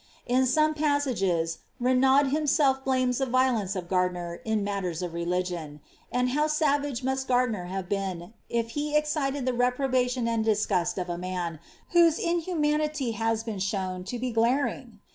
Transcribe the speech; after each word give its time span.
* 0.17 0.25
e 0.27 0.33
other 0.35 0.73
passages, 0.73 1.59
Renaud 1.79 2.23
himself 2.31 2.83
blames 2.83 3.19
the 3.19 3.25
violence 3.27 3.75
of 3.75 3.87
Gardiner 3.87 4.39
ers 4.83 5.03
of 5.03 5.13
religion; 5.13 5.79
and 6.11 6.29
how 6.29 6.47
savage 6.47 7.03
must 7.03 7.27
Gardiner 7.27 7.65
have 7.65 7.87
been, 7.87 8.33
if 8.49 8.71
he 8.71 8.99
the 8.99 9.53
reprobation 9.55 10.27
and 10.27 10.43
disgust 10.43 10.97
of 10.97 11.07
a 11.07 11.19
man, 11.19 11.59
whose 11.89 12.17
inhumanity 12.17 13.11
has 13.11 13.45
lown 13.71 14.03
to 14.05 14.17
be 14.17 14.31
glaring 14.31 15.01